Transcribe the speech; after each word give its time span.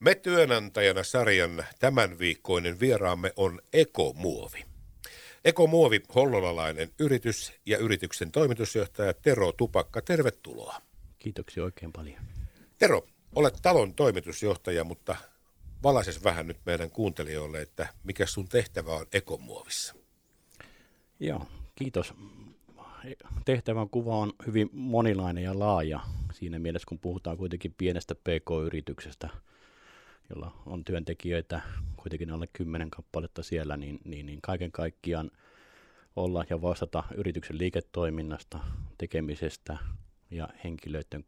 Me 0.00 0.14
työnantajana 0.14 1.02
sarjan 1.02 1.64
tämän 1.78 2.18
viikkoinen 2.18 2.80
vieraamme 2.80 3.32
on 3.36 3.60
Ekomuovi. 3.72 4.64
Ekomuovi, 5.44 6.00
hollolalainen 6.14 6.90
yritys 6.98 7.52
ja 7.66 7.78
yrityksen 7.78 8.32
toimitusjohtaja 8.32 9.14
Tero 9.14 9.52
Tupakka, 9.52 10.02
tervetuloa. 10.02 10.82
Kiitoksia 11.18 11.64
oikein 11.64 11.92
paljon. 11.92 12.22
Tero, 12.78 13.06
olet 13.34 13.58
talon 13.62 13.94
toimitusjohtaja, 13.94 14.84
mutta 14.84 15.16
valaises 15.82 16.24
vähän 16.24 16.46
nyt 16.46 16.58
meidän 16.66 16.90
kuuntelijoille, 16.90 17.60
että 17.60 17.88
mikä 18.04 18.26
sun 18.26 18.48
tehtävä 18.48 18.90
on 18.90 19.06
Ekomuovissa? 19.12 19.94
Joo, 21.20 21.46
kiitos. 21.74 22.14
Tehtävän 23.44 23.90
kuva 23.90 24.16
on 24.16 24.32
hyvin 24.46 24.70
monilainen 24.72 25.44
ja 25.44 25.58
laaja 25.58 26.00
siinä 26.32 26.58
mielessä, 26.58 26.86
kun 26.88 26.98
puhutaan 26.98 27.36
kuitenkin 27.36 27.74
pienestä 27.78 28.14
PK-yrityksestä– 28.14 29.28
jolla 30.30 30.62
on 30.66 30.84
työntekijöitä 30.84 31.60
kuitenkin 31.96 32.30
alle 32.30 32.48
kymmenen 32.52 32.90
kappaletta 32.90 33.42
siellä, 33.42 33.76
niin, 33.76 33.98
niin, 34.04 34.26
niin 34.26 34.42
kaiken 34.42 34.72
kaikkiaan 34.72 35.30
olla 36.16 36.44
ja 36.50 36.62
vastata 36.62 37.04
yrityksen 37.14 37.58
liiketoiminnasta, 37.58 38.58
tekemisestä 38.98 39.78
ja 40.30 40.48
henkilöiden 40.64 41.24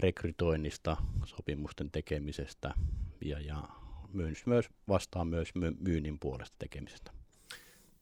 rekrytoinnista, 0.00 0.96
sopimusten 1.24 1.90
tekemisestä 1.90 2.74
ja, 3.24 3.40
ja 3.40 3.62
myös, 4.12 4.46
myös 4.46 4.70
vastaa 4.88 5.24
myös 5.24 5.48
myynnin 5.80 6.18
puolesta 6.18 6.56
tekemisestä. 6.58 7.12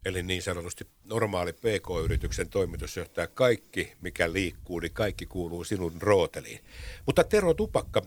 Eli 0.05 0.23
niin 0.23 0.43
sanotusti 0.43 0.87
normaali 1.05 1.53
PK-yrityksen 1.53 2.49
toimitusjohtaja, 2.49 3.27
kaikki 3.27 3.93
mikä 4.01 4.33
liikkuu, 4.33 4.81
niin 4.81 4.93
kaikki 4.93 5.27
kuuluu 5.27 5.65
sinun 5.65 6.03
rooteliin. 6.03 6.61
Mutta 7.07 7.25
Tero 7.25 7.55
Tupakka, 7.55 8.03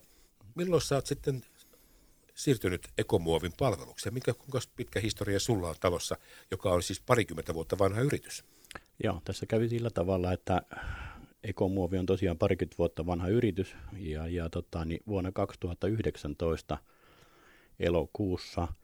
milloin 0.56 0.82
sä 0.82 0.96
oot 0.96 1.06
sitten 1.06 1.42
siirtynyt 2.34 2.88
ekomuovin 2.98 3.54
palvelukseen. 3.60 4.14
Mikä, 4.14 4.34
kuinka 4.34 4.60
pitkä 4.76 5.00
historia 5.00 5.40
sulla 5.40 5.70
on 5.70 5.76
talossa, 5.80 6.18
joka 6.52 6.72
on 6.72 6.84
siis 6.84 7.02
parikymmentä 7.02 7.54
vuotta 7.54 7.78
vanha 7.78 8.02
yritys? 8.02 8.44
Joo, 9.04 9.22
tässä 9.26 9.46
kävi 9.46 9.70
sillä 9.70 9.90
tavalla, 9.90 10.34
että 10.34 10.62
ekomuovi 11.44 11.98
on 11.98 12.06
tosiaan 12.06 12.38
parikymmentä 12.38 12.78
vuotta 12.78 13.06
vanha 13.06 13.28
yritys 13.28 13.76
ja, 13.98 14.28
ja 14.28 14.50
tota, 14.50 14.86
niin 14.86 15.04
vuonna 15.08 15.32
2019 15.32 16.78
elokuussa– 17.80 18.68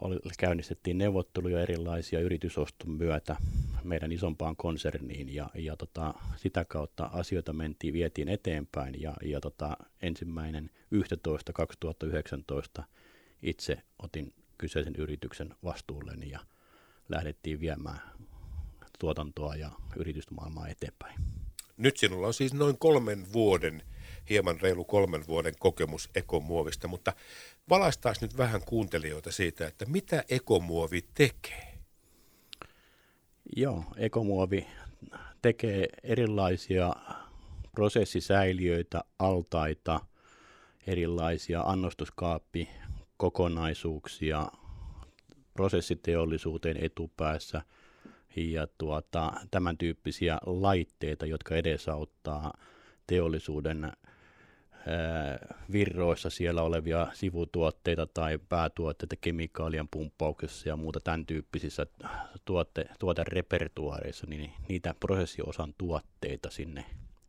oli, 0.00 0.18
käynnistettiin 0.38 0.98
neuvotteluja 0.98 1.60
erilaisia 1.60 2.20
yritysoston 2.20 2.90
myötä 2.90 3.36
meidän 3.84 4.12
isompaan 4.12 4.56
konserniin 4.56 5.34
ja, 5.34 5.50
ja 5.54 5.76
tota, 5.76 6.14
sitä 6.36 6.64
kautta 6.64 7.04
asioita 7.04 7.52
mentiin, 7.52 7.94
vietiin 7.94 8.28
eteenpäin 8.28 9.02
ja, 9.02 9.14
ja 9.22 9.40
tota, 9.40 9.76
ensimmäinen 10.02 10.70
11 10.90 11.52
2019 11.52 12.84
itse 13.42 13.82
otin 14.02 14.32
kyseisen 14.58 14.94
yrityksen 14.98 15.54
vastuulleni 15.64 16.30
ja 16.30 16.40
lähdettiin 17.08 17.60
viemään 17.60 18.00
tuotantoa 18.98 19.56
ja 19.56 19.70
yritysmaailmaa 19.96 20.68
eteenpäin. 20.68 21.20
Nyt 21.76 21.96
sinulla 21.96 22.26
on 22.26 22.34
siis 22.34 22.54
noin 22.54 22.78
kolmen 22.78 23.32
vuoden– 23.32 23.82
hieman 24.30 24.60
reilu 24.60 24.84
kolmen 24.84 25.26
vuoden 25.26 25.54
kokemus 25.58 26.10
ekomuovista, 26.14 26.88
mutta 26.88 27.12
valaistaisi 27.70 28.24
nyt 28.24 28.36
vähän 28.36 28.60
kuuntelijoita 28.64 29.32
siitä, 29.32 29.66
että 29.66 29.86
mitä 29.86 30.24
ekomuovi 30.28 31.04
tekee? 31.14 31.78
Joo, 33.56 33.84
ekomuovi 33.96 34.66
tekee 35.42 35.86
erilaisia 36.02 36.92
prosessisäiliöitä, 37.72 39.04
altaita, 39.18 40.00
erilaisia 40.86 41.60
annostuskaappi, 41.60 42.68
kokonaisuuksia 43.16 44.48
prosessiteollisuuteen 45.54 46.84
etupäässä 46.84 47.62
ja 48.36 48.66
tuota, 48.78 49.32
tämän 49.50 49.78
tyyppisiä 49.78 50.38
laitteita, 50.46 51.26
jotka 51.26 51.56
edesauttaa 51.56 52.52
teollisuuden 53.06 53.92
virroissa 55.72 56.30
siellä 56.30 56.62
olevia 56.62 57.06
sivutuotteita 57.12 58.06
tai 58.06 58.38
päätuotteita 58.48 59.16
kemikaalien 59.16 59.88
pumppauksessa 59.88 60.68
ja 60.68 60.76
muuta 60.76 61.00
tämän 61.00 61.26
tyyppisissä 61.26 61.86
tuotte, 62.44 62.86
tuoterepertuaareissa, 62.98 64.26
niin 64.26 64.52
niitä 64.68 64.94
prosessiosan 65.00 65.74
tuotteita 65.78 66.50
sinne 66.50 66.84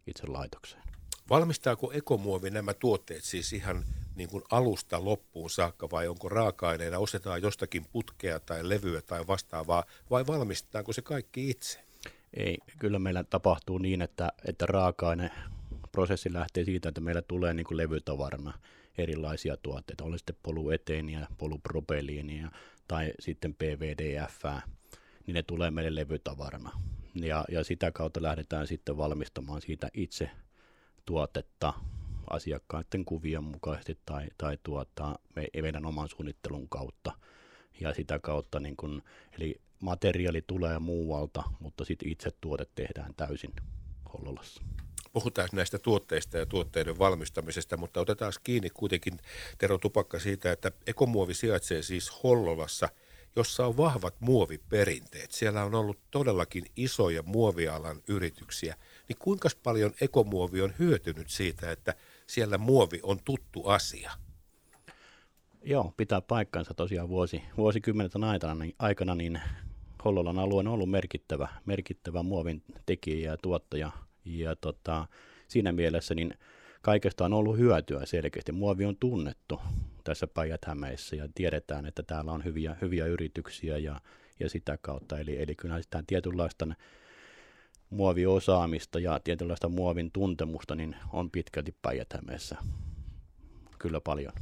itse 0.07 0.27
laitokseen. 0.27 0.83
Valmistaako 1.29 1.91
ekomuovi 1.91 2.49
nämä 2.49 2.73
tuotteet 2.73 3.23
siis 3.23 3.53
ihan 3.53 3.83
niin 4.15 4.29
kuin 4.29 4.43
alusta 4.51 5.05
loppuun 5.05 5.49
saakka 5.49 5.87
vai 5.91 6.07
onko 6.07 6.29
raaka-aineena, 6.29 6.99
ostetaan 6.99 7.41
jostakin 7.41 7.85
putkea 7.91 8.39
tai 8.39 8.69
levyä 8.69 9.01
tai 9.01 9.27
vastaavaa 9.27 9.83
vai 10.09 10.27
valmistetaanko 10.27 10.93
se 10.93 11.01
kaikki 11.01 11.49
itse? 11.49 11.79
Ei, 12.33 12.57
kyllä 12.79 12.99
meillä 12.99 13.23
tapahtuu 13.23 13.77
niin, 13.77 14.01
että, 14.01 14.31
että 14.45 14.65
raaka-aine 14.65 15.31
prosessi 15.95 16.33
lähtee 16.33 16.65
siitä, 16.65 16.89
että 16.89 17.01
meillä 17.01 17.21
tulee 17.21 17.53
niin 17.53 17.65
kuin 17.65 17.77
levytavarana 17.77 18.53
erilaisia 18.97 19.57
tuotteita, 19.57 20.03
oli 20.03 20.17
sitten 20.17 20.35
polueteeniä, 20.43 21.27
polupropeliinia 21.37 22.51
tai 22.87 23.13
sitten 23.19 23.53
PVDF, 23.53 24.43
niin 25.27 25.35
ne 25.35 25.43
tulee 25.43 25.71
meille 25.71 25.95
levytavarana. 25.95 26.71
Ja, 27.13 27.45
ja 27.51 27.63
sitä 27.63 27.91
kautta 27.91 28.21
lähdetään 28.21 28.67
sitten 28.67 28.97
valmistamaan 28.97 29.61
siitä 29.61 29.89
itse 29.93 30.29
tuotetta 31.05 31.73
asiakkaiden 32.29 33.05
kuvien 33.05 33.43
mukaisesti 33.43 33.97
tai, 34.05 34.27
tai 34.37 34.57
tuota, 34.63 35.19
me, 35.35 35.47
meidän 35.61 35.85
oman 35.85 36.09
suunnittelun 36.09 36.69
kautta. 36.69 37.11
Ja 37.79 37.93
sitä 37.93 38.19
kautta, 38.19 38.59
niin 38.59 38.77
kun, 38.77 39.03
eli 39.39 39.61
materiaali 39.79 40.43
tulee 40.47 40.79
muualta, 40.79 41.43
mutta 41.59 41.85
sitten 41.85 42.09
itse 42.09 42.29
tuote 42.41 42.65
tehdään 42.75 43.13
täysin 43.15 43.53
Hollolassa 44.13 44.61
puhutaan 45.15 45.49
näistä 45.51 45.79
tuotteista 45.79 46.37
ja 46.37 46.45
tuotteiden 46.45 46.99
valmistamisesta, 46.99 47.77
mutta 47.77 47.99
otetaan 47.99 48.33
kiinni 48.43 48.69
kuitenkin 48.69 49.17
Tero 49.57 49.77
Tupakka 49.77 50.19
siitä, 50.19 50.51
että 50.51 50.71
ekomuovi 50.87 51.33
sijaitsee 51.33 51.81
siis 51.81 52.23
Hollolassa, 52.23 52.89
jossa 53.35 53.65
on 53.65 53.77
vahvat 53.77 54.15
muoviperinteet. 54.19 55.31
Siellä 55.31 55.63
on 55.63 55.75
ollut 55.75 55.99
todellakin 56.11 56.65
isoja 56.75 57.23
muovialan 57.23 58.01
yrityksiä. 58.07 58.75
Niin 59.09 59.17
kuinka 59.19 59.49
paljon 59.63 59.93
ekomuovi 60.01 60.61
on 60.61 60.73
hyötynyt 60.79 61.29
siitä, 61.29 61.71
että 61.71 61.95
siellä 62.27 62.57
muovi 62.57 62.99
on 63.03 63.19
tuttu 63.25 63.67
asia? 63.67 64.11
Joo, 65.63 65.93
pitää 65.97 66.21
paikkansa 66.21 66.73
tosiaan 66.73 67.09
vuosi, 67.09 67.43
vuosikymmenen 67.57 68.23
aikana, 68.23 68.55
niin, 68.55 68.75
aikana 68.79 69.15
niin 69.15 69.41
Hollolan 70.05 70.39
alue 70.39 70.59
on 70.59 70.67
ollut 70.67 70.89
merkittävä, 70.89 71.47
merkittävä 71.65 72.23
muovin 72.23 72.63
tekijä 72.85 73.31
ja 73.31 73.37
tuottaja– 73.37 73.91
ja 74.25 74.55
tota, 74.55 75.07
siinä 75.47 75.71
mielessä 75.71 76.15
niin 76.15 76.33
kaikesta 76.81 77.25
on 77.25 77.33
ollut 77.33 77.57
hyötyä 77.57 78.05
selkeästi. 78.05 78.51
Muovi 78.51 78.85
on 78.85 78.97
tunnettu 78.97 79.61
tässä 80.03 80.27
päijät 80.27 80.61
ja 81.15 81.29
tiedetään, 81.35 81.85
että 81.85 82.03
täällä 82.03 82.31
on 82.31 82.43
hyviä, 82.43 82.75
hyviä 82.81 83.05
yrityksiä 83.05 83.77
ja, 83.77 84.01
ja 84.39 84.49
sitä 84.49 84.77
kautta. 84.81 85.19
Eli, 85.19 85.41
eli 85.41 85.55
kyllä 85.55 85.81
sitä 85.81 86.03
tietynlaista 86.07 86.67
muoviosaamista 87.89 88.99
ja 88.99 89.19
tietynlaista 89.23 89.69
muovin 89.69 90.11
tuntemusta 90.11 90.75
niin 90.75 90.95
on 91.13 91.31
pitkälti 91.31 91.75
päijät 91.81 92.13
Kyllä 93.79 94.01
paljon. 94.01 94.33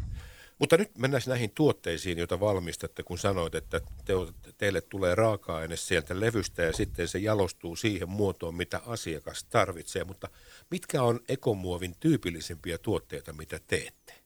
Mutta 0.59 0.77
nyt 0.77 0.97
mennään 0.97 1.23
näihin 1.27 1.51
tuotteisiin, 1.51 2.17
joita 2.17 2.39
valmistatte, 2.39 3.03
kun 3.03 3.17
sanoit, 3.17 3.55
että 3.55 3.81
te, 4.05 4.13
teille 4.57 4.81
tulee 4.81 5.15
raaka-aine 5.15 5.75
sieltä 5.75 6.19
levystä 6.19 6.63
ja 6.63 6.73
sitten 6.73 7.07
se 7.07 7.19
jalostuu 7.19 7.75
siihen 7.75 8.09
muotoon, 8.09 8.55
mitä 8.55 8.81
asiakas 8.85 9.43
tarvitsee. 9.43 10.03
Mutta 10.03 10.29
mitkä 10.71 11.03
on 11.03 11.19
ekomuovin 11.29 11.95
tyypillisimpiä 11.99 12.77
tuotteita, 12.77 13.33
mitä 13.33 13.59
teette? 13.67 14.22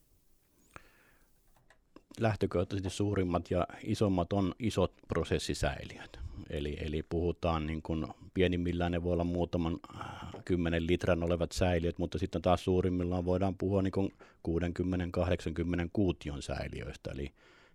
Lähtökohtaisesti 2.19 2.89
suurimmat 2.89 3.51
ja 3.51 3.67
isommat 3.83 4.33
on 4.33 4.53
isot 4.59 4.93
prosessisäiliöt. 5.07 6.19
Eli, 6.49 6.77
eli 6.81 7.03
puhutaan 7.03 7.67
niin 7.67 7.81
kuin 7.81 8.07
pienimmillään 8.33 8.91
ne 8.91 9.03
voi 9.03 9.13
olla 9.13 9.23
muutaman 9.23 9.77
äh, 9.95 10.05
kymmenen 10.45 10.87
litran 10.87 11.23
olevat 11.23 11.51
säiliöt, 11.51 11.97
mutta 11.97 12.17
sitten 12.17 12.41
taas 12.41 12.63
suurimmillaan 12.63 13.25
voidaan 13.25 13.55
puhua 13.57 13.81
niin 13.81 14.11
60-80 14.47 15.89
kuution 15.93 16.41
säiliöistä, 16.41 17.11
eli, 17.11 17.31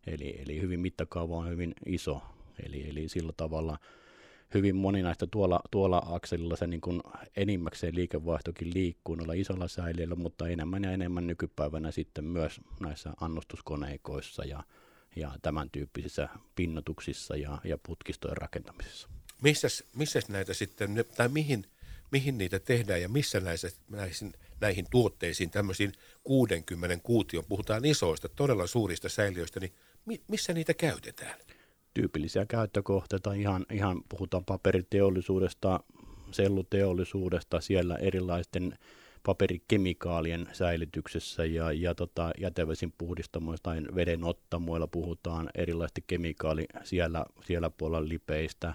eli, 0.06 0.43
eli 0.43 0.61
hyvin 0.61 0.81
mittakaava 0.81 1.37
on 1.37 1.49
hyvin 1.49 1.75
iso, 1.87 2.23
eli, 2.67 2.91
eli 2.91 3.09
sillä 3.09 3.33
tavalla 3.37 3.79
hyvin 4.54 4.76
moni 4.76 5.02
näistä 5.02 5.26
tuolla, 5.26 5.60
tuolla 5.70 6.02
akselilla 6.06 6.56
se 6.56 6.66
niin 6.66 6.81
kuin 6.81 7.00
enimmäkseen 7.37 7.94
liikevaihtokin 7.94 8.75
liikkuu 8.75 9.14
noilla 9.14 9.32
isolla 9.32 9.69
säiliöillä, 9.69 10.14
mutta 10.14 10.49
enemmän 10.49 10.84
ja 10.84 10.90
enemmän 10.90 11.26
nykypäivänä 11.26 11.90
sitten 11.90 12.25
myös 12.25 12.60
näissä 12.81 13.12
annostuskoneikoissa 13.20 14.44
ja, 14.44 14.62
ja 15.16 15.32
tämän 15.43 15.70
tyyppisissä 15.70 16.28
pinnotuksissa 16.54 17.37
ja, 17.37 17.58
ja 17.64 17.78
putkistojen 17.87 18.37
rakentamisessa. 18.37 19.08
Missäs, 19.43 19.84
missäs 19.96 20.28
näitä 20.28 20.55
sitten, 20.55 21.05
tai 21.16 21.28
mihin, 21.28 21.66
mihin 22.10 22.38
niitä 22.38 22.60
tehdään 22.60 23.02
ja 23.02 23.08
missä 23.08 23.40
näissä, 23.40 23.70
näissä, 23.88 24.26
näihin 24.60 24.87
tuotteisiin, 24.90 25.50
tämmöisiin 25.50 25.93
60 26.25 26.98
kuution, 27.02 27.44
puhutaan 27.48 27.84
isoista, 27.84 28.28
todella 28.28 28.66
suurista 28.66 29.08
säiliöistä, 29.08 29.60
niin 29.60 29.72
mi- 30.06 30.22
missä 30.28 30.52
niitä 30.52 30.75
käytetään? 30.75 31.40
Tyypillisiä 31.94 32.47
käyttökohteita, 32.47 33.33
ihan, 33.33 33.67
ihan 33.73 34.03
puhutaan 34.09 34.44
paperiteollisuudesta, 34.44 35.81
selluteollisuudesta, 36.31 37.61
siellä 37.61 37.97
erilaisten 37.97 38.79
paperikemikaalien 39.23 40.49
säilytyksessä 40.53 41.44
ja, 41.44 41.73
ja 41.73 41.94
tota, 41.94 42.31
jätevesin 42.39 42.94
puhdistamoista 42.99 43.71
tai 43.71 43.83
vedenottamoilla 43.94 44.87
puhutaan 44.87 45.50
erilaisesti 45.55 46.05
kemikaali 46.06 46.67
siellä, 46.85 47.25
siellä 47.44 47.71
puolella 47.71 48.09
lipeistä, 48.09 48.75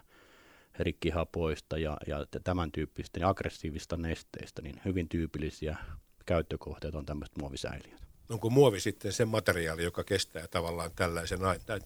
rikkihapoista 0.79 1.77
ja, 1.77 1.97
ja 2.07 2.25
tämän 2.43 2.71
tyyppistä 2.71 3.19
ja 3.19 3.29
aggressiivista 3.29 3.97
nesteistä, 3.97 4.61
niin 4.61 4.81
hyvin 4.85 5.09
tyypillisiä 5.09 5.77
käyttökohteita 6.25 6.97
on 6.97 7.05
tämmöiset 7.05 7.37
muovisäiliöt. 7.37 8.07
Onko 8.29 8.49
muovi 8.49 8.79
sitten 8.79 9.13
se 9.13 9.25
materiaali, 9.25 9.83
joka 9.83 10.03
kestää 10.03 10.47
tavallaan 10.47 10.91
tällaisen, 10.95 11.39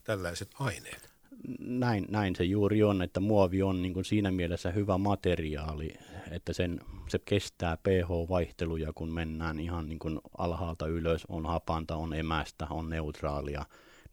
tällaiset 0.04 0.50
aineet? 0.60 1.11
Näin, 1.60 2.06
näin 2.10 2.36
se 2.36 2.44
juuri 2.44 2.84
on, 2.84 3.02
että 3.02 3.20
muovi 3.20 3.62
on 3.64 3.82
niin 3.82 3.94
kuin 3.94 4.06
siinä 4.06 4.32
mielessä 4.32 4.72
hyvä 4.72 4.98
materiaali, 4.98 5.94
että 6.32 6.54
sen, 6.54 6.80
se 7.08 7.20
kestää 7.20 7.78
pH-vaihteluja, 7.78 8.94
kun 8.96 9.14
mennään 9.14 9.60
ihan 9.60 9.90
niin 9.90 10.00
kuin 10.00 10.20
alhaalta 10.38 10.88
ylös, 10.88 11.26
on 11.28 11.46
hapanta, 11.46 11.96
on 11.96 12.14
emästä, 12.14 12.68
on 12.70 12.90
neutraalia, 12.90 13.66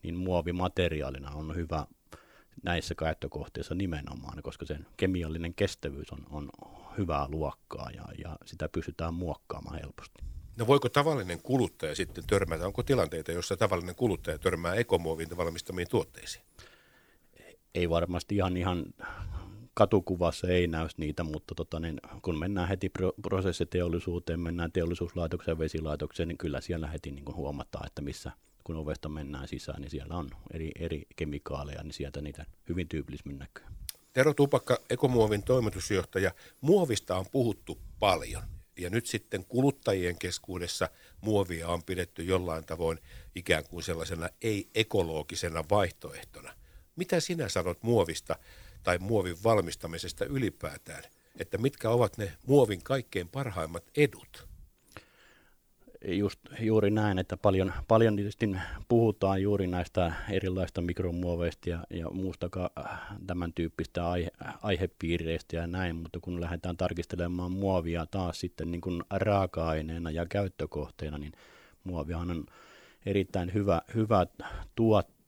niin 0.03 0.15
muovi 0.15 0.53
materiaalina 0.53 1.31
on 1.31 1.55
hyvä 1.55 1.85
näissä 2.63 2.95
käyttökohteissa 2.95 3.75
nimenomaan, 3.75 4.43
koska 4.43 4.65
sen 4.65 4.85
kemiallinen 4.97 5.53
kestävyys 5.53 6.11
on, 6.11 6.19
on 6.29 6.49
hyvää 6.97 7.27
luokkaa 7.29 7.89
ja, 7.91 8.05
ja 8.23 8.37
sitä 8.45 8.69
pystytään 8.69 9.13
muokkaamaan 9.13 9.79
helposti. 9.79 10.23
No 10.57 10.67
voiko 10.67 10.89
tavallinen 10.89 11.41
kuluttaja 11.41 11.95
sitten 11.95 12.23
törmätä, 12.27 12.65
onko 12.65 12.83
tilanteita, 12.83 13.31
jossa 13.31 13.57
tavallinen 13.57 13.95
kuluttaja 13.95 14.39
törmää 14.39 14.73
ekomuovin 14.73 15.37
valmistamiin 15.37 15.87
tuotteisiin? 15.89 16.48
Ei 17.75 17.89
varmasti 17.89 18.35
ihan, 18.35 18.57
ihan 18.57 18.85
katukuvassa 19.73 20.47
ei 20.47 20.67
näy 20.67 20.87
niitä, 20.97 21.23
mutta 21.23 21.55
tota, 21.55 21.79
niin 21.79 21.99
kun 22.21 22.39
mennään 22.39 22.67
heti 22.67 22.91
prosessiteollisuuteen, 23.21 24.39
mennään 24.39 24.71
teollisuuslaitokseen 24.71 25.59
vesilaitokseen, 25.59 26.27
niin 26.27 26.37
kyllä 26.37 26.61
siellä 26.61 26.87
heti 26.87 27.11
niin 27.11 27.35
huomataan, 27.35 27.87
että 27.87 28.01
missä 28.01 28.31
kun 28.63 28.75
ovesta 28.75 29.09
mennään 29.09 29.47
sisään, 29.47 29.81
niin 29.81 29.91
siellä 29.91 30.15
on 30.15 30.29
eri, 30.53 30.71
eri 30.79 31.03
kemikaaleja, 31.15 31.83
niin 31.83 31.93
sieltä 31.93 32.21
niitä 32.21 32.45
hyvin 32.69 32.87
tyypillisemmin 32.87 33.39
näkyy. 33.39 33.65
Tero 34.13 34.33
Tupakka, 34.33 34.77
Ekomuovin 34.89 35.43
toimitusjohtaja, 35.43 36.31
muovista 36.61 37.15
on 37.15 37.25
puhuttu 37.31 37.79
paljon 37.99 38.43
ja 38.79 38.89
nyt 38.89 39.05
sitten 39.05 39.45
kuluttajien 39.45 40.19
keskuudessa 40.19 40.89
muovia 41.21 41.67
on 41.67 41.83
pidetty 41.83 42.23
jollain 42.23 42.65
tavoin 42.65 42.99
ikään 43.35 43.63
kuin 43.69 43.83
sellaisena 43.83 44.29
ei-ekologisena 44.41 45.63
vaihtoehtona. 45.69 46.53
Mitä 46.99 47.19
sinä 47.19 47.49
sanot 47.49 47.83
muovista 47.83 48.35
tai 48.83 48.97
muovin 48.97 49.37
valmistamisesta 49.43 50.25
ylipäätään? 50.25 51.03
Että 51.39 51.57
mitkä 51.57 51.89
ovat 51.89 52.17
ne 52.17 52.31
muovin 52.47 52.83
kaikkein 52.83 53.29
parhaimmat 53.29 53.83
edut? 53.97 54.47
Just, 56.07 56.39
juuri 56.59 56.91
näin, 56.91 57.19
että 57.19 57.37
paljon, 57.37 57.73
paljon 57.87 58.15
tietysti 58.15 58.49
puhutaan 58.87 59.41
juuri 59.41 59.67
näistä 59.67 60.13
erilaista 60.29 60.81
mikromuoveista 60.81 61.69
ja, 61.69 61.83
ja 61.89 62.09
muusta 62.09 62.49
tämän 63.27 63.53
tyyppistä 63.53 64.09
aihe, 64.09 64.31
aihepiireistä 64.61 65.55
ja 65.55 65.67
näin, 65.67 65.95
mutta 65.95 66.19
kun 66.21 66.41
lähdetään 66.41 66.77
tarkistelemaan 66.77 67.51
muovia 67.51 68.05
taas 68.05 68.39
sitten 68.39 68.71
niin 68.71 68.81
kuin 68.81 69.03
raaka-aineena 69.09 70.11
ja 70.11 70.25
käyttökohteena, 70.25 71.17
niin 71.17 71.31
muovihan 71.83 72.31
on 72.31 72.45
erittäin 73.05 73.53
hyvä, 73.53 73.81
hyvä 73.95 74.25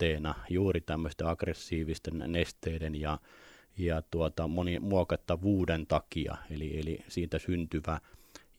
tuotteena 0.02 0.36
juuri 0.50 0.82
tämmöisten 0.82 1.28
aggressiivisten 1.28 2.24
nesteiden 2.28 2.96
ja, 2.96 3.20
ja 3.78 4.02
tuota, 4.02 4.48
monimuokattavuuden 4.48 5.88
takia, 5.88 6.38
eli, 6.50 6.80
eli 6.80 7.04
siitä 7.08 7.40
syntyvä 7.40 8.00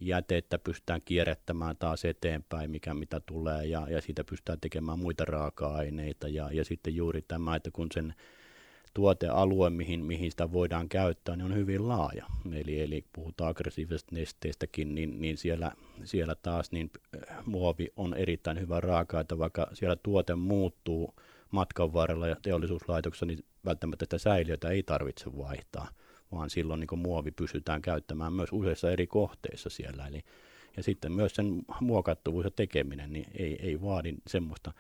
jätettä 0.01 0.59
pystytään 0.59 1.03
kierrättämään 1.05 1.77
taas 1.77 2.05
eteenpäin, 2.05 2.71
mikä 2.71 2.95
mitä 2.95 3.21
tulee, 3.21 3.67
ja, 3.67 3.87
ja 3.91 4.01
siitä 4.01 4.25
pystytään 4.25 4.61
tekemään 4.61 4.99
muita 4.99 5.25
raaka-aineita, 5.25 6.29
ja, 6.29 6.49
ja 6.53 6.65
sitten 6.65 6.97
juuri 6.97 7.23
tämä, 7.23 7.57
että 7.57 7.71
kun 7.73 7.89
sen 7.95 8.15
tuotealue, 8.95 9.71
mihin, 9.71 10.05
mihin 10.05 10.31
sitä 10.31 10.53
voidaan 10.53 10.89
käyttää, 10.89 11.37
niin 11.37 11.45
on 11.45 11.55
hyvin 11.55 11.89
laaja. 11.89 12.27
Eli, 12.53 12.81
eli 12.81 13.05
puhutaan 13.13 13.51
aggressiivisesta 13.51 14.15
nesteistäkin, 14.15 14.95
niin, 14.95 15.21
niin 15.21 15.37
siellä, 15.37 15.73
siellä 16.05 16.35
taas 16.35 16.73
niin 16.73 16.91
äh, 17.31 17.47
muovi 17.47 17.89
on 17.97 18.15
erittäin 18.15 18.61
hyvä 18.61 18.81
raaka 18.81 19.21
että 19.21 19.39
vaikka 19.39 19.67
siellä 19.73 19.97
tuote 19.97 20.35
muuttuu 20.35 21.15
matkan 21.53 21.93
varrella 21.93 22.29
ja 22.29 22.37
teollisuuslaitoksessa, 22.43 23.27
niin 23.27 23.45
välttämättä 23.65 24.05
sitä 24.05 24.19
säiliötä 24.19 24.69
ei 24.69 24.83
tarvitse 24.83 25.37
vaihtaa, 25.39 25.89
vaan 26.33 26.51
silloin 26.51 26.81
niin 26.81 26.99
muovi 26.99 27.31
pystytään 27.31 27.83
käyttämään 27.83 28.33
myös 28.33 28.49
useissa 28.53 28.91
eri 28.91 29.07
kohteissa 29.07 29.71
siellä. 29.71 30.07
Eli, 30.07 30.23
ja 30.77 30.83
sitten 30.83 31.13
myös 31.13 31.35
sen 31.35 31.63
muokattuvuus 31.81 32.45
ja 32.45 32.51
tekeminen 32.51 33.13
niin 33.13 33.27
ei, 33.39 33.59
ei 33.63 33.83
vaadi 33.83 34.15
semmoista 34.27 34.73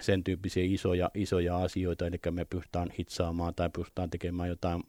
sen 0.00 0.24
tyyppisiä 0.24 0.64
isoja, 0.66 1.10
isoja 1.14 1.58
asioita, 1.58 2.06
eli 2.06 2.16
me 2.30 2.44
pystytään 2.44 2.90
hitsaamaan 2.98 3.54
tai 3.54 3.70
pystytään 3.70 4.10
tekemään 4.10 4.48
jotain 4.48 4.82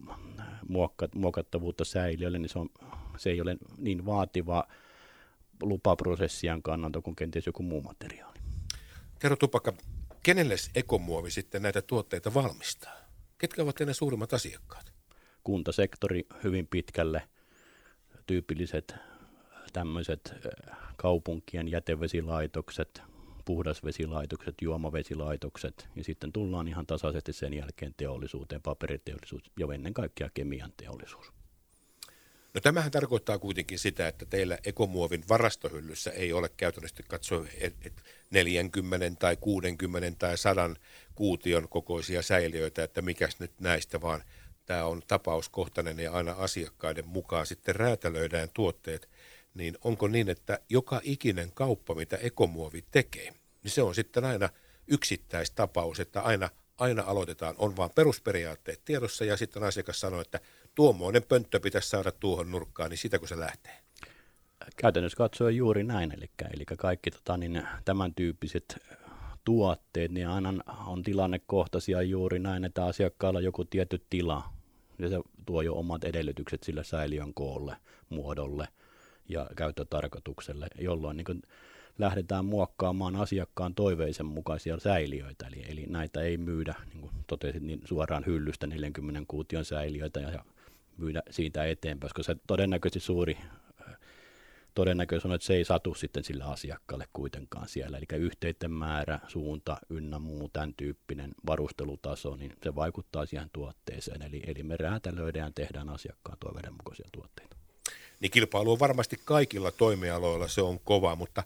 muokka, 0.67 1.07
muokattavuutta 1.15 1.85
säiliölle, 1.85 2.39
niin 2.39 2.49
se, 2.49 2.59
on, 2.59 2.69
se 3.17 3.29
ei 3.29 3.41
ole 3.41 3.57
niin 3.77 4.05
vaativa 4.05 4.67
lupaprosessien 5.61 6.61
kannalta 6.63 7.01
kuin 7.01 7.15
kenties 7.15 7.45
joku 7.45 7.63
muu 7.63 7.81
materiaali. 7.81 8.39
Tero 9.19 9.35
Tupakka, 9.35 9.73
kenelle 10.27 10.55
ekomuovi 10.75 11.31
sitten 11.31 11.61
näitä 11.61 11.81
tuotteita 11.81 12.33
valmistaa? 12.33 12.93
Ketkä 13.37 13.63
ovat 13.63 13.79
ne 13.79 13.93
suurimmat 13.93 14.33
asiakkaat? 14.33 14.93
Kuntasektori 15.43 16.25
hyvin 16.43 16.67
pitkälle, 16.67 17.29
tyypilliset 18.25 18.95
tämmöiset 19.73 20.33
kaupunkien 20.97 21.67
jätevesilaitokset, 21.67 23.01
puhdasvesilaitokset, 23.45 24.55
juomavesilaitokset 24.61 25.89
ja 25.95 26.03
sitten 26.03 26.31
tullaan 26.31 26.67
ihan 26.67 26.85
tasaisesti 26.85 27.33
sen 27.33 27.53
jälkeen 27.53 27.93
teollisuuteen, 27.97 28.61
paperiteollisuus 28.61 29.51
ja 29.59 29.67
ennen 29.73 29.93
kaikkea 29.93 30.29
kemian 30.33 30.73
teollisuus. 30.77 31.36
No 32.57 32.61
tämähän 32.61 32.91
tarkoittaa 32.91 33.39
kuitenkin 33.39 33.79
sitä, 33.79 34.07
että 34.07 34.25
teillä 34.25 34.57
ekomuovin 34.63 35.23
varastohyllyssä 35.29 36.11
ei 36.11 36.33
ole 36.33 36.49
käytännössä 36.57 37.03
katsoa 37.07 37.45
40 38.31 39.19
tai 39.19 39.37
60 39.37 40.19
tai 40.19 40.37
100 40.37 40.69
kuution 41.15 41.69
kokoisia 41.69 42.21
säiliöitä, 42.21 42.83
että 42.83 43.01
mikäs 43.01 43.39
nyt 43.39 43.51
näistä, 43.59 44.01
vaan. 44.01 44.23
Tämä 44.65 44.85
on 44.85 45.01
tapauskohtainen 45.07 45.99
ja 45.99 46.11
aina 46.11 46.31
asiakkaiden 46.31 47.07
mukaan 47.07 47.45
sitten 47.45 47.75
räätälöidään 47.75 48.49
tuotteet. 48.53 49.09
Niin 49.53 49.77
onko 49.83 50.07
niin, 50.07 50.29
että 50.29 50.59
joka 50.69 51.01
ikinen 51.03 51.51
kauppa, 51.51 51.95
mitä 51.95 52.17
ekomuovi 52.17 52.85
tekee, 52.91 53.33
niin 53.63 53.71
se 53.71 53.81
on 53.81 53.95
sitten 53.95 54.25
aina 54.25 54.49
yksittäistapaus, 54.87 55.99
että 55.99 56.21
aina, 56.21 56.49
aina 56.77 57.03
aloitetaan, 57.03 57.55
on 57.57 57.77
vaan 57.77 57.89
perusperiaatteet 57.95 58.81
tiedossa 58.85 59.25
ja 59.25 59.37
sitten 59.37 59.63
asiakas 59.63 59.99
sanoo, 59.99 60.21
että 60.21 60.39
tuommoinen 60.75 61.23
pönttö 61.23 61.59
pitäisi 61.59 61.89
saada 61.89 62.11
tuohon 62.11 62.51
nurkkaan, 62.51 62.89
niin 62.89 62.97
sitä 62.97 63.19
kun 63.19 63.27
se 63.27 63.39
lähtee. 63.39 63.77
Käytännössä 64.75 65.17
katsoen 65.17 65.55
juuri 65.55 65.83
näin, 65.83 66.13
eli, 66.17 66.29
eli 66.53 66.65
kaikki 66.65 67.11
tota, 67.11 67.37
niin, 67.37 67.67
tämän 67.85 68.13
tyyppiset 68.13 68.77
tuotteet, 69.43 70.11
niin 70.11 70.27
aina 70.27 70.53
on 70.85 71.03
tilannekohtaisia 71.03 72.01
juuri 72.01 72.39
näin, 72.39 72.65
että 72.65 72.85
asiakkaalla 72.85 73.37
on 73.37 73.43
joku 73.43 73.65
tietty 73.65 74.05
tila, 74.09 74.49
ja 74.99 75.09
se 75.09 75.19
tuo 75.45 75.61
jo 75.61 75.75
omat 75.75 76.03
edellytykset 76.03 76.63
sillä 76.63 76.83
säiliön 76.83 77.33
koolle, 77.33 77.77
muodolle– 78.09 78.67
ja 79.29 79.47
käyttötarkoitukselle, 79.55 80.67
jolloin 80.79 81.17
niin 81.17 81.25
kuin 81.25 81.41
lähdetään 81.97 82.45
muokkaamaan 82.45 83.15
asiakkaan 83.15 83.75
toiveisen 83.75 84.25
mukaisia 84.25 84.79
säiliöitä. 84.79 85.47
Eli, 85.47 85.65
eli 85.69 85.85
näitä 85.89 86.21
ei 86.21 86.37
myydä, 86.37 86.75
niin 86.89 87.01
kuin 87.01 87.11
totesin, 87.27 87.67
niin 87.67 87.81
suoraan 87.85 88.25
hyllystä 88.25 88.67
40 88.67 89.21
kuution 89.27 89.65
säiliöitä 89.65 90.19
ja, 90.19 90.31
ja 90.31 90.45
myydä 90.97 91.23
siitä 91.29 91.65
eteenpäin, 91.65 92.09
koska 92.09 92.23
se 92.23 92.35
todennäköisesti 92.47 92.99
suuri 92.99 93.37
todennäköisesti 94.73 95.27
on, 95.27 95.35
että 95.35 95.47
se 95.47 95.53
ei 95.53 95.65
satu 95.65 95.95
sitten 95.95 96.23
sillä 96.23 96.45
asiakkaalle 96.45 97.05
kuitenkaan 97.13 97.67
siellä. 97.67 97.97
Eli 97.97 98.19
yhteiden 98.19 98.71
määrä, 98.71 99.19
suunta 99.27 99.77
ynnä 99.89 100.19
muu, 100.19 100.49
tämän 100.53 100.73
tyyppinen 100.73 101.31
varustelutaso, 101.45 102.35
niin 102.35 102.53
se 102.63 102.75
vaikuttaa 102.75 103.25
siihen 103.25 103.49
tuotteeseen. 103.53 104.21
Eli, 104.21 104.43
eli 104.47 104.63
me 104.63 104.77
räätälöidään 104.77 105.47
ja 105.47 105.51
tehdään 105.55 105.89
asiakkaan 105.89 106.37
toiveiden 106.39 106.73
mukaisia 106.73 107.09
tuotteita 107.11 107.57
niin 108.19 108.31
kilpailu 108.31 108.71
on 108.71 108.79
varmasti 108.79 109.19
kaikilla 109.25 109.71
toimialoilla, 109.71 110.47
se 110.47 110.61
on 110.61 110.79
kova, 110.79 111.15
mutta 111.15 111.43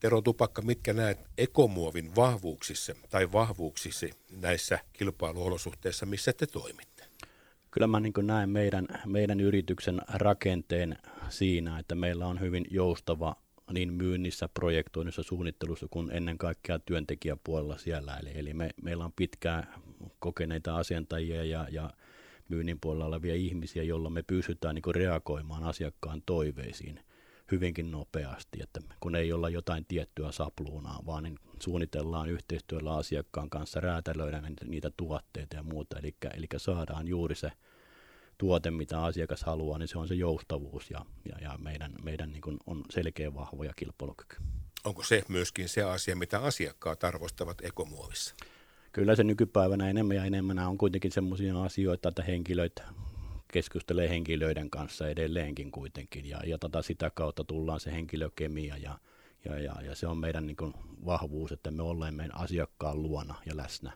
Tero 0.00 0.22
Tupakka, 0.22 0.62
mitkä 0.62 0.92
näet 0.92 1.18
ekomuovin 1.38 2.16
vahvuuksissa 2.16 2.94
tai 3.10 3.32
vahvuuksissa 3.32 4.06
näissä 4.40 4.78
kilpailuolosuhteissa, 4.92 6.06
missä 6.06 6.32
te 6.32 6.46
toimitte? 6.46 7.04
Kyllä 7.70 7.86
mä 7.86 8.00
niin 8.00 8.12
näen 8.22 8.50
meidän, 8.50 8.88
meidän 9.06 9.40
yrityksen 9.40 10.00
rakenteen 10.08 10.98
siinä, 11.28 11.78
että 11.78 11.94
meillä 11.94 12.26
on 12.26 12.40
hyvin 12.40 12.66
joustava 12.70 13.36
niin 13.72 13.92
myynnissä, 13.92 14.48
projektoinnissa, 14.48 15.22
suunnittelussa 15.22 15.86
kuin 15.90 16.10
ennen 16.10 16.38
kaikkea 16.38 16.78
työntekijäpuolella 16.78 17.78
siellä. 17.78 18.16
Eli, 18.16 18.30
eli 18.34 18.54
me, 18.54 18.70
meillä 18.82 19.04
on 19.04 19.12
pitkään 19.16 19.74
kokeneita 20.18 20.76
asiantajia 20.76 21.44
ja, 21.44 21.66
ja 21.70 21.90
myynnin 22.48 22.80
puolella 22.80 23.06
olevia 23.06 23.34
ihmisiä, 23.34 23.82
joilla 23.82 24.10
me 24.10 24.22
pystytään 24.22 24.74
niin 24.74 24.94
reagoimaan 24.94 25.64
asiakkaan 25.64 26.22
toiveisiin 26.26 27.00
hyvinkin 27.50 27.90
nopeasti, 27.90 28.62
että 28.62 28.80
kun 29.00 29.14
ei 29.14 29.32
olla 29.32 29.48
jotain 29.48 29.84
tiettyä 29.84 30.32
sapluunaa, 30.32 31.00
vaan 31.06 31.22
niin 31.22 31.38
suunnitellaan 31.62 32.28
yhteistyöllä 32.28 32.96
asiakkaan 32.96 33.50
kanssa, 33.50 33.80
räätälöidään 33.80 34.56
niitä 34.64 34.90
tuotteita 34.96 35.56
ja 35.56 35.62
muuta, 35.62 35.98
eli, 35.98 36.14
eli 36.34 36.46
saadaan 36.56 37.08
juuri 37.08 37.34
se 37.34 37.52
tuote, 38.38 38.70
mitä 38.70 39.02
asiakas 39.02 39.42
haluaa, 39.42 39.78
niin 39.78 39.88
se 39.88 39.98
on 39.98 40.08
se 40.08 40.14
joustavuus 40.14 40.90
ja, 40.90 41.04
ja, 41.28 41.38
ja 41.40 41.58
meidän, 41.58 41.92
meidän 42.02 42.32
niin 42.32 42.58
on 42.66 42.84
selkeä 42.90 43.34
vahva 43.34 43.64
ja 43.64 43.72
kilpailukyky. 43.76 44.36
Onko 44.84 45.02
se 45.02 45.22
myöskin 45.28 45.68
se 45.68 45.82
asia, 45.82 46.16
mitä 46.16 46.38
asiakkaat 46.38 47.04
arvostavat 47.04 47.64
ekomuovissa? 47.64 48.34
Kyllä 48.92 49.16
se 49.16 49.24
nykypäivänä 49.24 49.90
enemmän 49.90 50.16
ja 50.16 50.24
enemmän 50.24 50.58
on 50.58 50.78
kuitenkin 50.78 51.12
sellaisia 51.12 51.62
asioita, 51.62 52.08
että 52.08 52.22
henkilöt 52.22 52.82
keskustelee 53.52 54.08
henkilöiden 54.08 54.70
kanssa 54.70 55.08
edelleenkin 55.08 55.70
kuitenkin. 55.70 56.26
Ja, 56.26 56.40
ja 56.46 56.58
tota, 56.58 56.82
sitä 56.82 57.10
kautta 57.10 57.44
tullaan 57.44 57.80
se 57.80 57.92
henkilökemia 57.92 58.76
ja, 58.76 58.98
ja, 59.44 59.58
ja, 59.58 59.74
ja 59.82 59.94
se 59.94 60.06
on 60.06 60.18
meidän 60.18 60.46
niin 60.46 60.56
kuin, 60.56 60.74
vahvuus, 61.06 61.52
että 61.52 61.70
me 61.70 61.82
olemme 61.82 62.28
asiakkaan 62.32 63.02
luona 63.02 63.34
ja 63.46 63.56
läsnä 63.56 63.92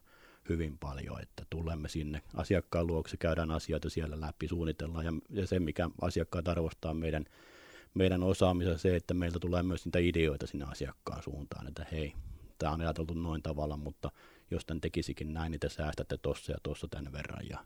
hyvin 0.49 0.79
paljon, 0.79 1.23
että 1.23 1.47
tulemme 1.51 1.89
sinne 1.89 2.23
asiakkaan 2.35 2.87
luokse, 2.87 3.17
käydään 3.17 3.51
asioita 3.51 3.91
siellä 3.91 4.21
läpi, 4.21 4.49
suunnitellaan. 4.49 5.05
Ja, 5.05 5.13
ja 5.31 5.47
se, 5.47 5.61
mikä 5.61 5.91
asiakkaat 6.01 6.49
arvostaa 6.49 6.95
meidän, 6.95 7.25
meidän 7.95 8.23
osaamisen, 8.23 8.79
se, 8.79 8.97
että 8.97 9.15
meiltä 9.15 9.39
tulee 9.39 9.63
myös 9.63 9.85
niitä 9.85 9.99
ideoita 9.99 10.47
sinne 10.47 10.65
asiakkaan 10.65 11.23
suuntaan, 11.23 11.67
että 11.67 11.87
hei, 11.93 12.13
tämä 12.59 12.73
on 12.73 12.81
ajateltu 12.81 13.15
noin 13.15 13.43
tavalla, 13.43 13.77
mutta 13.77 14.11
jos 14.51 14.65
tämän 14.65 14.81
tekisikin 14.81 15.35
näin, 15.35 15.51
niin 15.51 15.61
te 15.61 15.69
säästätte 15.69 16.17
tuossa 16.17 16.53
ja 16.53 16.59
tuossa 16.63 16.89
tämän 16.89 17.13
verran 17.13 17.49
ja, 17.51 17.59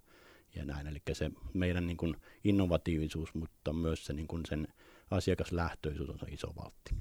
ja 0.54 0.64
näin. 0.64 0.86
Eli 0.86 1.02
se 1.12 1.30
meidän 1.54 1.86
niin 1.86 1.96
kuin 1.96 2.16
innovatiivisuus, 2.44 3.34
mutta 3.34 3.72
myös 3.72 4.06
se 4.06 4.12
niin 4.12 4.28
kuin 4.28 4.46
sen 4.46 4.68
asiakaslähtöisyys 5.10 6.08
on 6.08 6.18
se 6.18 6.26
iso 6.28 6.52
valtti. 6.56 6.94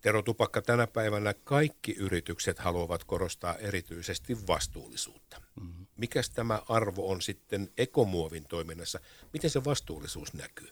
Tero 0.00 0.22
Tupakka, 0.22 0.62
tänä 0.62 0.86
päivänä 0.86 1.34
kaikki 1.34 1.92
yritykset 1.92 2.58
haluavat 2.58 3.04
korostaa 3.04 3.54
erityisesti 3.56 4.46
vastuullisuutta. 4.46 5.42
Mm-hmm. 5.60 5.86
Mikäs 5.96 6.30
tämä 6.30 6.62
arvo 6.68 7.10
on 7.10 7.22
sitten 7.22 7.68
ekomuovin 7.78 8.44
toiminnassa? 8.48 9.00
Miten 9.32 9.50
se 9.50 9.64
vastuullisuus 9.64 10.34
näkyy? 10.34 10.68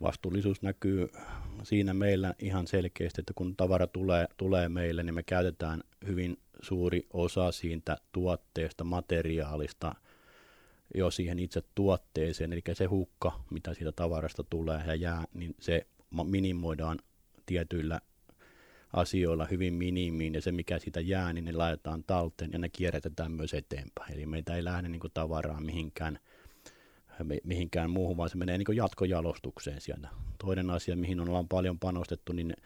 Vastuullisuus 0.00 0.62
näkyy 0.62 1.08
siinä 1.62 1.94
meillä 1.94 2.34
ihan 2.38 2.66
selkeästi, 2.66 3.20
että 3.20 3.32
kun 3.34 3.56
tavara 3.56 3.86
tulee, 3.86 4.26
tulee 4.36 4.68
meille, 4.68 5.02
niin 5.02 5.14
me 5.14 5.22
käytetään 5.22 5.82
hyvin 6.06 6.38
suuri 6.62 7.06
osa 7.12 7.52
siitä 7.52 7.96
tuotteesta, 8.12 8.84
materiaalista 8.84 9.94
jo 10.94 11.10
siihen 11.10 11.38
itse 11.38 11.62
tuotteeseen, 11.74 12.52
eli 12.52 12.62
se 12.72 12.84
hukka, 12.84 13.40
mitä 13.50 13.74
siitä 13.74 13.92
tavarasta 13.92 14.44
tulee 14.50 14.82
ja 14.86 14.94
jää, 14.94 15.24
niin 15.34 15.54
se 15.60 15.86
minimoidaan 16.24 16.98
tietyillä 17.46 18.00
asioilla 18.92 19.44
hyvin 19.44 19.74
minimiin 19.74 20.34
ja 20.34 20.40
se 20.40 20.52
mikä 20.52 20.78
siitä 20.78 21.00
jää, 21.00 21.32
niin 21.32 21.44
ne 21.44 21.52
laitetaan 21.52 22.04
talteen 22.06 22.52
ja 22.52 22.58
ne 22.58 22.68
kierrätetään 22.68 23.32
myös 23.32 23.54
eteenpäin. 23.54 24.14
Eli 24.14 24.26
meitä 24.26 24.56
ei 24.56 24.64
lähde 24.64 24.88
niin 24.88 25.00
tavaraa 25.14 25.60
mihinkään, 25.60 26.18
mihinkään 27.44 27.90
muuhun, 27.90 28.16
vaan 28.16 28.30
se 28.30 28.36
menee 28.36 28.58
niin 28.58 28.76
jatkojalostukseen 28.76 29.80
sieltä. 29.80 30.08
Toinen 30.38 30.70
asia, 30.70 30.96
mihin 30.96 31.20
ollaan 31.20 31.48
paljon 31.48 31.78
panostettu, 31.78 32.32
niin 32.32 32.56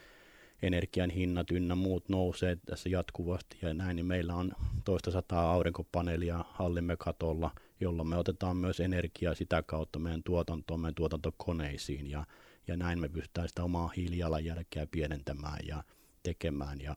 energian 0.61 1.09
hinnat 1.09 1.51
ynnä 1.51 1.75
muut 1.75 2.09
nousee 2.09 2.57
tässä 2.65 2.89
jatkuvasti 2.89 3.57
ja 3.61 3.73
näin, 3.73 3.95
niin 3.95 4.05
meillä 4.05 4.35
on 4.35 4.51
toista 4.85 5.11
sataa 5.11 5.51
aurinkopaneelia 5.51 6.45
hallimme 6.49 6.97
katolla, 6.97 7.51
jolla 7.79 8.03
me 8.03 8.17
otetaan 8.17 8.57
myös 8.57 8.79
energiaa 8.79 9.35
sitä 9.35 9.63
kautta 9.63 9.99
meidän 9.99 10.23
tuotantoon, 10.23 10.79
meidän 10.79 10.95
tuotantokoneisiin 10.95 12.09
ja, 12.09 12.25
ja 12.67 12.77
näin 12.77 12.99
me 12.99 13.09
pystytään 13.09 13.49
sitä 13.49 13.63
omaa 13.63 13.91
hiilijalanjälkeä 13.97 14.87
pienentämään 14.91 15.59
ja 15.67 15.83
tekemään 16.23 16.81
ja, 16.81 16.95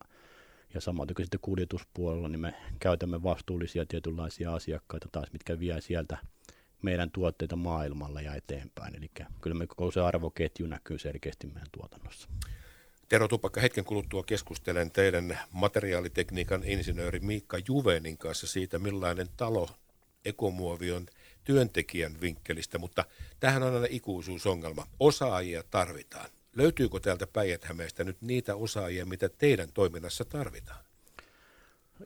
ja 0.74 0.80
samoin 0.80 1.14
kuin 1.14 1.24
sitten 1.26 1.40
kuljetuspuolella, 1.42 2.28
niin 2.28 2.40
me 2.40 2.54
käytämme 2.80 3.22
vastuullisia 3.22 3.86
tietynlaisia 3.86 4.54
asiakkaita 4.54 5.08
taas, 5.12 5.32
mitkä 5.32 5.58
vie 5.58 5.80
sieltä 5.80 6.18
meidän 6.82 7.10
tuotteita 7.10 7.56
maailmalle 7.56 8.22
ja 8.22 8.34
eteenpäin. 8.34 8.96
Eli 8.96 9.10
kyllä 9.40 9.56
me 9.56 9.66
koko 9.66 9.90
se 9.90 10.00
arvoketju 10.00 10.66
näkyy 10.66 10.98
selkeästi 10.98 11.46
meidän 11.46 11.68
tuotannossa. 11.72 12.28
Tero 13.12 13.28
Tupakka, 13.28 13.60
hetken 13.60 13.84
kuluttua 13.84 14.22
keskustelen 14.22 14.90
teidän 14.90 15.38
materiaalitekniikan 15.50 16.64
insinööri 16.64 17.20
Miikka 17.20 17.58
Juvenin 17.68 18.18
kanssa 18.18 18.46
siitä, 18.46 18.78
millainen 18.78 19.26
talo 19.36 19.68
ekomuovi 20.24 20.92
on 20.92 21.06
työntekijän 21.44 22.20
vinkkelistä, 22.20 22.78
mutta 22.78 23.04
tähän 23.40 23.62
on 23.62 23.74
aina 23.74 23.86
ikuisuusongelma. 23.90 24.86
Osaajia 25.00 25.62
tarvitaan. 25.70 26.30
Löytyykö 26.56 27.00
täältä 27.00 27.26
päijät 27.26 27.66
nyt 28.04 28.16
niitä 28.20 28.54
osaajia, 28.56 29.06
mitä 29.06 29.28
teidän 29.28 29.68
toiminnassa 29.74 30.24
tarvitaan? 30.24 30.84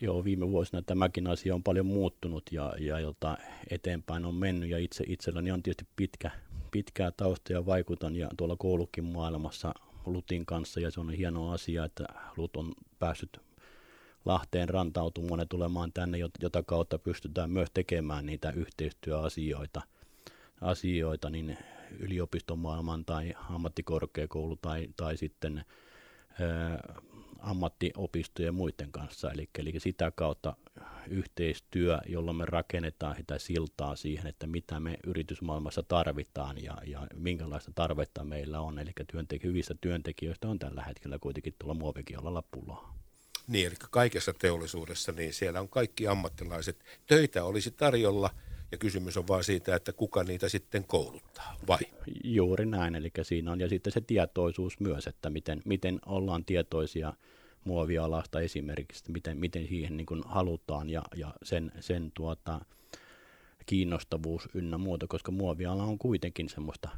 Joo, 0.01 0.25
viime 0.25 0.51
vuosina 0.51 0.83
tämäkin 0.83 1.27
asia 1.27 1.55
on 1.55 1.63
paljon 1.63 1.87
muuttunut 1.87 2.43
ja, 2.53 2.75
ja 2.79 3.01
jota 3.01 3.39
eteenpäin 3.71 4.25
on 4.25 4.35
mennyt 4.35 4.71
ja 4.71 4.79
itse 4.79 5.05
itselläni 5.07 5.51
on 5.51 5.63
tietysti 5.63 5.87
pitkä, 5.97 6.31
pitkää 6.71 7.11
tausta 7.11 7.53
ja 7.53 7.67
vaikutan 7.67 8.17
ja 8.17 8.29
tuolla 8.37 8.57
koulukin 8.57 9.05
maailmassa 9.05 9.75
Lutin 10.07 10.47
kanssa 10.47 10.81
ja 10.81 10.91
se 10.91 11.01
on 11.01 11.11
hieno 11.11 11.51
asia, 11.51 11.85
että 11.85 12.05
Lut 12.37 12.57
on 12.57 12.73
päässyt 12.99 13.41
Lahteen 14.25 14.69
rantautumaan 14.69 15.41
ja 15.41 15.47
tulemaan 15.47 15.93
tänne, 15.93 16.19
jota 16.43 16.63
kautta 16.63 16.99
pystytään 16.99 17.51
myös 17.51 17.69
tekemään 17.75 18.27
niitä 18.27 18.51
yhteistyöasioita 18.51 19.83
asioita, 20.61 21.31
niin 21.31 21.59
yliopistomaailman 21.99 23.05
tai 23.05 23.35
ammattikorkeakoulu 23.51 24.57
tai, 24.57 24.89
tai 24.97 25.17
sitten 25.17 25.65
ammattiopistojen 27.39 28.47
ja 28.47 28.53
muiden 28.53 28.93
kanssa. 28.93 29.31
Eli, 29.31 29.49
eli 29.59 29.73
sitä 29.79 30.13
kautta 30.15 30.57
yhteistyö, 31.09 31.99
jolla 32.07 32.33
me 32.33 32.45
rakennetaan 32.45 33.17
sitä 33.17 33.39
siltaa 33.39 33.97
siihen, 33.97 34.27
että 34.27 34.47
mitä 34.47 34.81
me 34.81 34.97
yritysmaailmassa 35.07 35.83
tarvitaan 35.83 36.63
ja, 36.63 36.79
ja 36.87 37.07
minkälaista 37.15 37.73
tarvetta 37.75 38.25
meillä 38.25 38.61
on. 38.61 38.79
Eli 38.79 38.91
työntek- 39.13 39.45
hyvistä 39.45 39.75
työntekijöistä 39.81 40.49
on 40.49 40.59
tällä 40.59 40.83
hetkellä 40.83 41.19
kuitenkin 41.19 41.55
tuolla 41.59 41.75
muovikiolalla 41.75 42.43
pulaa. 42.43 42.97
Niin, 43.47 43.67
eli 43.67 43.77
kaikessa 43.91 44.33
teollisuudessa, 44.33 45.13
niin 45.13 45.35
siellä 45.35 45.61
on 45.61 45.69
kaikki 45.69 46.09
ammattilaiset. 46.09 46.85
Töitä 47.07 47.45
olisi 47.45 47.71
tarjolla– 47.71 48.31
ja 48.73 48.79
kysymys 48.79 49.17
on 49.17 49.29
vaan 49.29 49.45
siitä, 49.45 49.77
että 49.77 49.93
kuka 49.93 50.25
niitä 50.25 50.49
sitten 50.49 50.85
kouluttaa, 50.85 51.57
vai? 51.69 51.79
Juuri 52.25 52.67
näin, 52.67 52.95
eli 52.95 53.11
siinä 53.23 53.53
on, 53.53 53.61
ja 53.61 53.69
sitten 53.69 53.93
se 53.93 54.01
tietoisuus 54.01 54.81
myös, 54.81 55.07
että 55.07 55.31
miten, 55.31 55.63
miten 55.65 55.99
ollaan 56.07 56.45
tietoisia 56.45 57.13
muovialasta 57.65 58.41
esimerkiksi, 58.41 59.13
miten, 59.13 59.39
miten 59.39 59.69
siihen 59.69 59.97
niin 59.97 60.07
kuin 60.07 60.23
halutaan 60.27 60.91
ja, 60.91 61.03
ja 61.17 61.35
sen, 61.43 61.73
sen 61.81 62.13
tuota, 62.15 62.61
kiinnostavuus 63.67 64.49
ynnä 64.55 64.79
muuta, 64.79 65.07
koska 65.07 65.33
muoviala 65.33 65.83
on 65.83 65.99
kuitenkin 65.99 66.49
semmoista, 66.49 66.89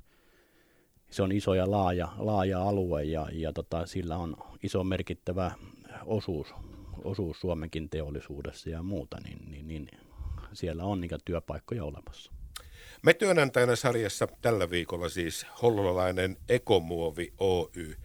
se 1.10 1.22
on 1.22 1.32
iso 1.32 1.54
ja 1.54 1.70
laaja, 1.70 2.12
laaja 2.18 2.62
alue 2.62 3.04
ja, 3.04 3.28
ja 3.32 3.52
tota, 3.52 3.87
sillä 3.87 4.16
on 4.16 4.37
iso 4.62 4.84
merkittävä 4.84 5.52
osuus, 6.06 6.54
osuus 7.04 7.40
Suomenkin 7.40 7.90
teollisuudessa 7.90 8.70
ja 8.70 8.82
muuta, 8.82 9.16
niin, 9.25 9.50
niin, 9.50 9.68
niin 9.68 9.88
siellä 10.52 10.85
on 10.85 11.00
niitä 11.00 11.19
työpaikkoja 11.25 11.85
olemassa. 11.85 12.33
Me 13.02 13.14
työnantajana 13.14 13.76
sarjassa 13.76 14.28
tällä 14.43 14.71
viikolla 14.71 15.09
siis 15.09 15.47
hollolainen 15.62 16.37
Ekomuovi 16.49 17.33
Oy. 17.38 17.97